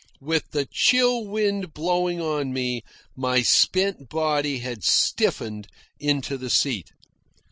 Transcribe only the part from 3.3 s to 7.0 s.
spent body had stiffened into the seat.